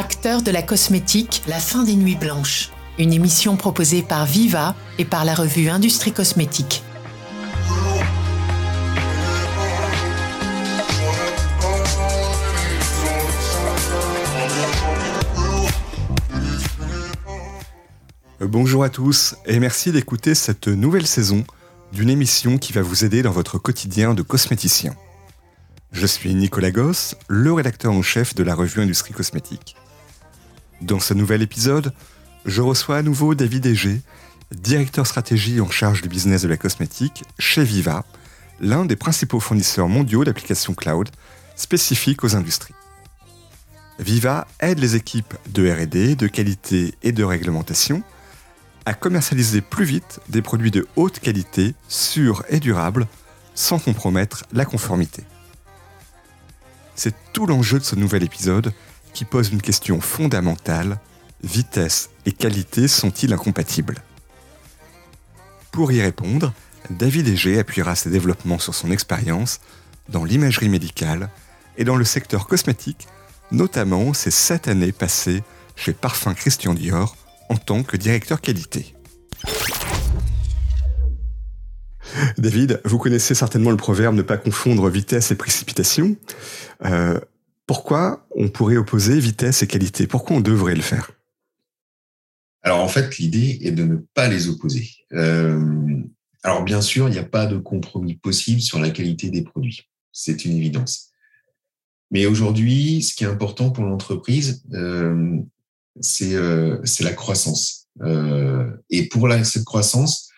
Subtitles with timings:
[0.00, 2.70] Acteurs de la cosmétique, la fin des nuits blanches.
[2.98, 6.82] Une émission proposée par Viva et par la revue Industrie Cosmétique.
[18.40, 21.44] Bonjour à tous et merci d'écouter cette nouvelle saison
[21.92, 24.94] d'une émission qui va vous aider dans votre quotidien de cosméticien.
[25.92, 29.76] Je suis Nicolas Goss, le rédacteur en chef de la revue Industrie Cosmétique.
[30.80, 31.92] Dans ce nouvel épisode,
[32.46, 34.00] je reçois à nouveau David Egé,
[34.50, 38.04] directeur stratégie en charge du business de la cosmétique chez Viva,
[38.60, 41.10] l'un des principaux fournisseurs mondiaux d'applications cloud
[41.54, 42.74] spécifiques aux industries.
[43.98, 48.02] Viva aide les équipes de RD, de qualité et de réglementation
[48.86, 53.06] à commercialiser plus vite des produits de haute qualité, sûrs et durables,
[53.54, 55.24] sans compromettre la conformité.
[56.94, 58.72] C'est tout l'enjeu de ce nouvel épisode
[59.12, 60.98] qui pose une question fondamentale.
[61.42, 63.96] Vitesse et qualité sont-ils incompatibles?
[65.72, 66.52] Pour y répondre,
[66.90, 69.60] David Egé appuiera ses développements sur son expérience
[70.08, 71.30] dans l'imagerie médicale
[71.78, 73.08] et dans le secteur cosmétique,
[73.52, 75.42] notamment ses sept années passées
[75.76, 77.16] chez Parfum Christian Dior
[77.48, 78.94] en tant que directeur qualité.
[82.38, 86.16] David, vous connaissez certainement le proverbe ne pas confondre vitesse et précipitation.
[86.84, 87.20] Euh,
[87.70, 90.08] pourquoi on pourrait opposer vitesse et qualité?
[90.08, 91.12] Pourquoi on devrait le faire?
[92.62, 94.90] Alors en fait, l'idée est de ne pas les opposer.
[95.12, 96.02] Euh,
[96.42, 99.88] alors bien sûr, il n'y a pas de compromis possible sur la qualité des produits.
[100.10, 101.12] C'est une évidence.
[102.10, 105.38] Mais aujourd'hui, ce qui est important pour l'entreprise, euh,
[106.00, 107.86] c'est la croissance.
[108.90, 110.28] et pour cette croissance,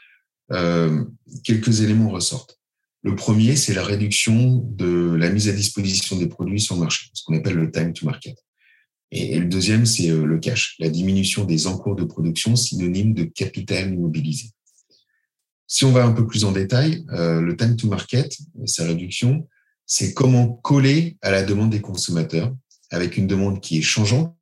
[0.50, 1.02] euh,
[1.44, 2.61] quelques éléments ressortent.
[3.02, 7.11] Le premier, c'est la réduction de la mise à disposition des produits sur le marché,
[7.13, 8.36] ce qu'on appelle le time to market.
[9.11, 13.24] Et, le deuxième, c'est euh, le cash, la diminution des encours de production, synonyme de
[13.24, 14.51] capital immobilisé.
[15.67, 18.85] Si on va un peu plus en détail, euh, le time to market et sa
[18.85, 19.48] réduction,
[19.86, 22.55] c'est comment coller à la demande des consommateurs
[22.90, 24.36] avec une demande qui est changeante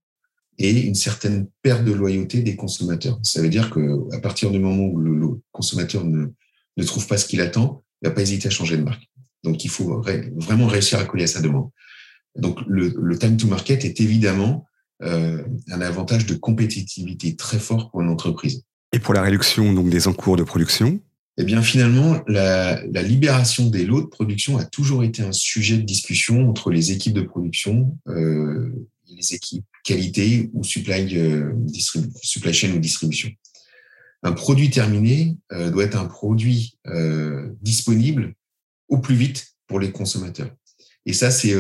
[0.59, 3.19] et une certaine perte de loyauté des consommateurs.
[3.23, 6.29] Ça veut dire que à partir du moment où le, consommateur ne,
[6.85, 9.09] trouve pas ce qu'il attend, il va pas hésiter à changer de marque.
[9.45, 10.03] Donc, il faut
[10.37, 11.71] vraiment réussir à coller à sa demande.
[12.37, 14.67] Donc, le, le time to market est évidemment
[15.03, 18.63] euh, un avantage de compétitivité très fort pour une entreprise.
[18.93, 21.01] Et pour la réduction donc des encours de production?
[21.39, 25.77] Eh bien, finalement, la, la libération des lots de production a toujours été un sujet
[25.79, 28.71] de discussion entre les équipes de production euh,
[29.09, 31.53] les équipes qualité ou supply, euh,
[32.23, 33.31] supply chain ou distribution.
[34.23, 38.35] Un produit terminé euh, doit être un produit euh, disponible
[38.89, 40.51] au plus vite pour les consommateurs.
[41.07, 41.57] Et ça, c'est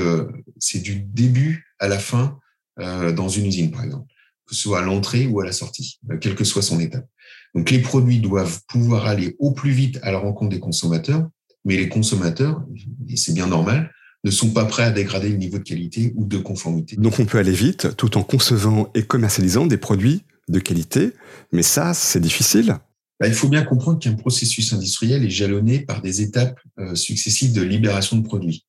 [0.59, 2.39] c'est du début à la fin
[2.77, 4.07] dans une usine, par exemple,
[4.47, 7.07] que ce soit à l'entrée ou à la sortie, quelle que soit son étape.
[7.55, 11.27] Donc, les produits doivent pouvoir aller au plus vite à la rencontre des consommateurs,
[11.65, 12.63] mais les consommateurs,
[13.09, 13.91] et c'est bien normal,
[14.25, 16.97] ne sont pas prêts à dégrader le niveau de qualité ou de conformité.
[16.97, 21.13] Donc on peut aller vite tout en concevant et commercialisant des produits de qualité,
[21.53, 22.79] mais ça, c'est difficile.
[23.21, 27.53] Bah, il faut bien comprendre qu'un processus industriel est jalonné par des étapes euh, successives
[27.53, 28.67] de libération de produits.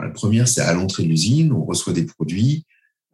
[0.00, 2.64] la première, c'est à l'entrée de l'usine, on reçoit des produits,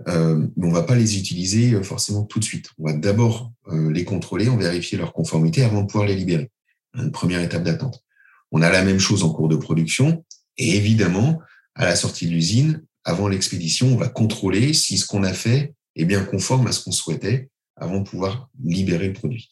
[0.06, 2.70] euh, mais on ne va pas les utiliser euh, forcément tout de suite.
[2.78, 6.50] On va d'abord les contrôler, on vérifier leur conformité avant de pouvoir les libérer.
[6.94, 8.02] Une première étape d'attente.
[8.50, 10.24] On a la même chose en cours de production,
[10.56, 11.40] et évidemment,
[11.74, 15.74] à la sortie de l'usine, avant l'expédition, on va contrôler si ce qu'on a fait
[15.96, 19.50] est bien conforme à ce qu'on souhaitait avant de pouvoir libérer le produit.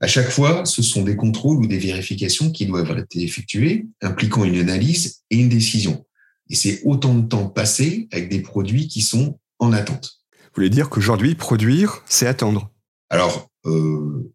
[0.00, 4.44] À chaque fois, ce sont des contrôles ou des vérifications qui doivent être effectuées, impliquant
[4.44, 6.04] une analyse et une décision.
[6.50, 10.22] Et c'est autant de temps passé avec des produits qui sont en attente.
[10.42, 12.70] Vous voulez dire qu'aujourd'hui, produire, c'est attendre?
[13.10, 14.32] Alors, euh,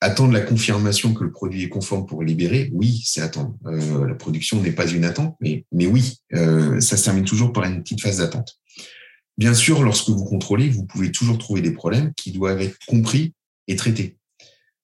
[0.00, 3.56] Attendre la confirmation que le produit est conforme pour libérer, oui, c'est attendre.
[3.66, 7.52] Euh, la production n'est pas une attente, mais, mais oui, euh, ça se termine toujours
[7.52, 8.60] par une petite phase d'attente.
[9.38, 13.34] Bien sûr, lorsque vous contrôlez, vous pouvez toujours trouver des problèmes qui doivent être compris
[13.68, 14.18] et traités.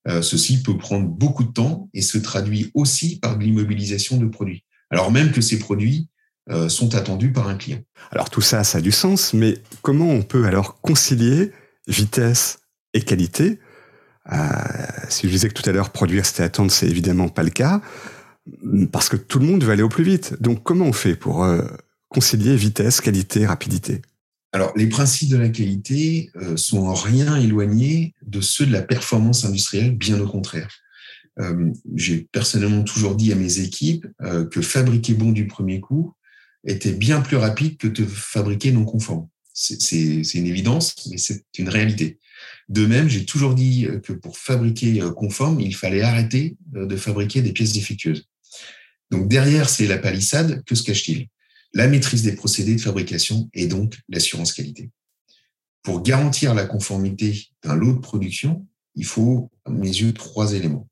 [0.07, 4.27] Euh, ceci peut prendre beaucoup de temps et se traduit aussi par de l'immobilisation de
[4.27, 6.09] produits, alors même que ces produits
[6.51, 7.81] euh, sont attendus par un client.
[8.13, 11.51] Alors tout ça, ça a du sens, mais comment on peut alors concilier
[11.89, 12.61] vitesse
[12.93, 13.59] et qualité?
[14.33, 14.37] Euh,
[15.09, 17.81] si je disais que tout à l'heure, produire, c'était attendre, c'est évidemment pas le cas,
[18.93, 20.41] parce que tout le monde veut aller au plus vite.
[20.41, 21.47] Donc, comment on fait pour
[22.09, 24.03] concilier vitesse, qualité, rapidité?
[24.55, 28.83] Alors, les principes de la qualité euh, sont en rien éloignés de ceux de la
[28.83, 30.71] performance industrielle, bien au contraire.
[31.97, 34.07] J'ai personnellement toujours dit à mes équipes
[34.53, 36.15] que fabriquer bon du premier coup
[36.65, 39.27] était bien plus rapide que de fabriquer non conforme.
[39.53, 42.21] C'est une évidence, mais c'est une réalité.
[42.69, 47.53] De même, j'ai toujours dit que pour fabriquer conforme, il fallait arrêter de fabriquer des
[47.53, 48.29] pièces défectueuses.
[49.11, 50.63] Donc derrière, c'est la palissade.
[50.65, 51.27] Que se cache-t-il?
[51.75, 54.91] La maîtrise des procédés de fabrication et donc l'assurance qualité.
[55.83, 60.89] Pour garantir la conformité d'un lot de production, il faut, à mes yeux, trois éléments.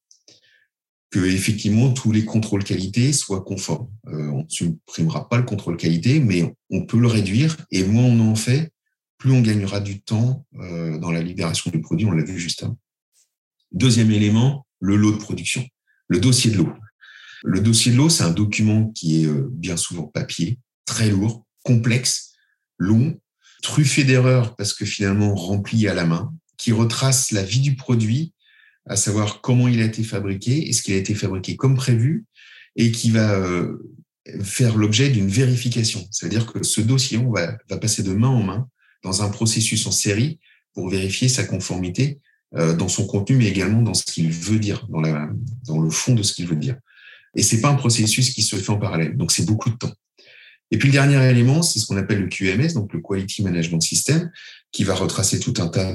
[1.10, 3.88] Que effectivement tous les contrôles qualité soient conformes.
[4.08, 7.56] Euh, on ne supprimera pas le contrôle qualité, mais on peut le réduire.
[7.70, 8.72] Et moins on en fait,
[9.18, 12.06] plus on gagnera du temps euh, dans la libération du produit.
[12.06, 12.78] On l'a vu juste avant.
[13.70, 15.64] Deuxième élément, le lot de production,
[16.08, 16.68] le dossier de l'eau.
[17.44, 21.44] Le dossier de l'eau, c'est un document qui est euh, bien souvent papier, très lourd,
[21.62, 22.32] complexe,
[22.78, 23.18] long,
[23.62, 28.32] truffé d'erreurs parce que finalement rempli à la main, qui retrace la vie du produit,
[28.86, 32.24] à savoir comment il a été fabriqué, est-ce qu'il a été fabriqué comme prévu,
[32.76, 33.78] et qui va euh,
[34.42, 36.06] faire l'objet d'une vérification.
[36.10, 38.68] C'est-à-dire que ce dossier, on va, passer de main en main
[39.02, 40.38] dans un processus en série
[40.74, 42.20] pour vérifier sa conformité
[42.54, 45.28] euh, dans son contenu, mais également dans ce qu'il veut dire, dans, la,
[45.66, 46.76] dans le fond de ce qu'il veut dire.
[47.34, 49.16] Et c'est pas un processus qui se fait en parallèle.
[49.16, 49.92] Donc, c'est beaucoup de temps.
[50.72, 53.80] Et puis, le dernier élément, c'est ce qu'on appelle le QMS, donc le Quality Management
[53.80, 54.30] System,
[54.72, 55.94] qui va retracer tout un tas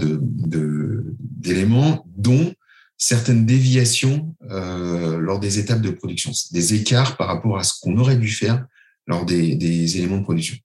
[0.49, 2.53] d'éléments, dont
[2.97, 7.97] certaines déviations euh, lors des étapes de production, des écarts par rapport à ce qu'on
[7.97, 8.65] aurait dû faire
[9.07, 10.57] lors des, éléments de production.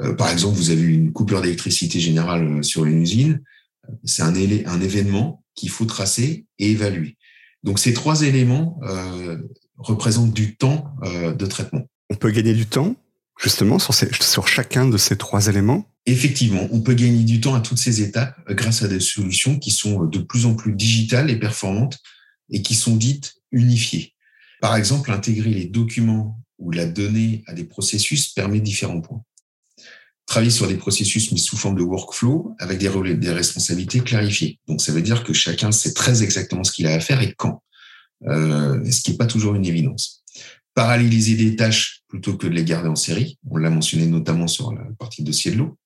[0.00, 3.42] Euh, par exemple, vous avez une coupure d'électricité générale euh, sur une usine.
[4.04, 7.16] C'est un, événement qu'il faut tracer et évaluer.
[7.64, 9.38] Donc ces trois éléments euh,
[9.76, 11.82] représente du temps de traitement.
[12.10, 12.94] On peut gagner du temps,
[13.42, 17.78] justement, sur, chacun de ces trois éléments Effectivement, on peut gagner du temps à toutes
[17.78, 21.36] ces étapes euh, grâce à des solutions qui sont de plus en plus digitales et
[21.36, 21.98] performantes
[22.50, 24.14] et qui sont dites unifiées.
[24.60, 29.22] Par exemple, intégrer les documents ou la donnée à des processus permet différents points.
[30.26, 34.60] Travailler sur des processus mis sous forme de workflow avec des, des responsabilités clarifiées.
[34.68, 37.34] Donc, ça veut dire que chacun sait très exactement ce qu'il a à faire et
[37.34, 37.62] quand.
[38.26, 40.22] Euh, ce qui n'est pas toujours une évidence.
[40.74, 44.70] Paralléliser des tâches plutôt que de les garder en série, on l'a mentionné notamment sur
[44.74, 45.78] la partie dossier de l'eau.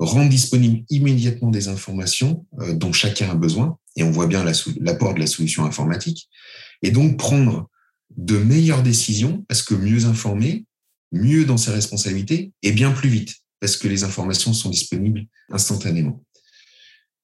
[0.00, 4.44] Rendre disponible immédiatement des informations euh, dont chacun a besoin, et on voit bien
[4.80, 6.28] l'apport de la solution informatique,
[6.82, 7.70] et donc prendre
[8.16, 10.64] de meilleures décisions parce que mieux informé,
[11.12, 16.24] mieux dans ses responsabilités et bien plus vite parce que les informations sont disponibles instantanément.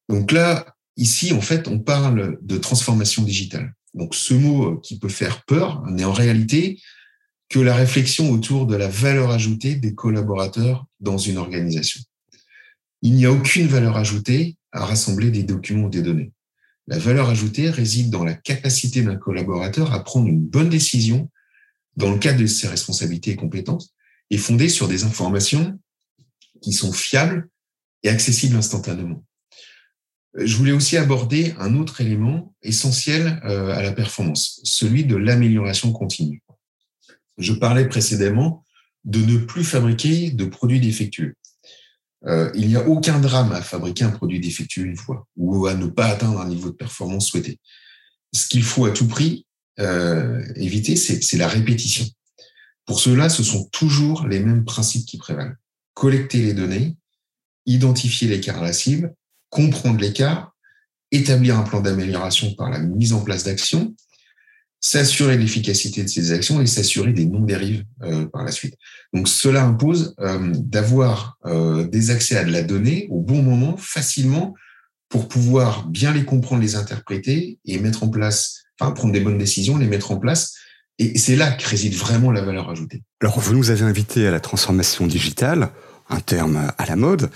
[0.08, 3.74] Donc là, ici, en fait, on parle de transformation digitale.
[3.94, 6.80] Donc ce mot euh, qui peut faire peur n'est en réalité
[7.52, 12.00] que la réflexion autour de la valeur ajoutée des collaborateurs dans une organisation.
[13.02, 16.32] Il n'y a aucune valeur ajoutée à rassembler des documents ou des données.
[16.86, 21.30] La valeur ajoutée réside dans la capacité d'un collaborateur à prendre une bonne décision
[21.96, 23.94] dans le cadre de ses responsabilités et compétences
[24.30, 25.78] et fondée sur des informations
[26.62, 27.50] qui sont fiables
[28.02, 29.22] et accessibles instantanément.
[30.34, 35.92] Je voulais aussi aborder un autre élément essentiel euh, à la performance, celui de l'amélioration
[35.92, 36.42] continue.
[37.38, 38.64] Je parlais précédemment
[39.04, 41.34] de ne plus fabriquer de produits défectueux.
[42.26, 45.74] Euh, il n'y a aucun drame à fabriquer un produit défectueux une fois ou à
[45.74, 47.58] ne pas atteindre un niveau de performance souhaité.
[48.32, 49.46] Ce qu'il faut à tout prix
[49.80, 52.06] euh, éviter, c'est la répétition.
[52.86, 55.56] Pour cela, ce sont toujours les mêmes principes qui prévalent.
[55.94, 56.96] Collecter les données,
[57.66, 59.14] identifier l'écart à la cible
[59.52, 60.54] comprendre l'écart,
[61.10, 63.94] établir un plan d'amélioration par la mise en place d'actions,
[64.84, 68.74] s'assurer de l'efficacité de ces actions et s'assurer des non-dérives euh, par la suite.
[69.14, 73.76] Donc cela impose euh, d'avoir euh, des accès à de la donnée au bon moment,
[73.76, 74.54] facilement,
[75.08, 79.76] pour pouvoir bien les comprendre, les interpréter et mettre en place, prendre des bonnes décisions,
[79.76, 80.54] les mettre en place.
[80.98, 83.02] Et c'est là que réside vraiment la valeur ajoutée.
[83.20, 85.70] Alors vous nous avez invité à la transformation digitale,
[86.08, 87.30] un terme à la mode.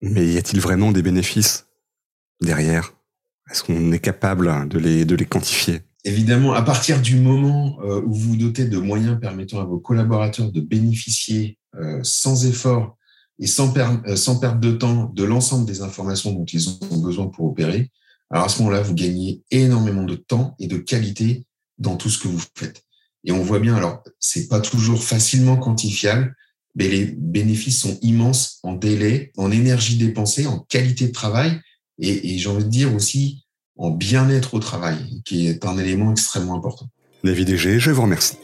[0.00, 1.66] Mais y a-t-il vraiment des bénéfices
[2.40, 2.92] derrière?
[3.50, 5.82] Est-ce qu'on est capable de les, de les quantifier?
[6.04, 9.78] Évidemment, à partir du moment euh, où vous vous dotez de moyens permettant à vos
[9.78, 12.96] collaborateurs de bénéficier euh, sans effort
[13.38, 17.28] et sans, euh, sans perte de temps de l'ensemble des informations dont ils ont besoin
[17.28, 17.90] pour opérer,
[18.30, 21.44] alors à ce moment-là, vous gagnez énormément de temps et de qualité
[21.78, 22.82] dans tout ce que vous faites.
[23.24, 26.34] Et on voit bien, alors, c'est pas toujours facilement quantifiable,
[26.74, 31.60] mais les bénéfices sont immenses en délai, en énergie dépensée, en qualité de travail
[31.98, 33.44] et, et j'ai envie de dire aussi
[33.76, 36.86] en bien-être au travail, qui est un élément extrêmement important.
[37.24, 38.36] David G, je vous remercie.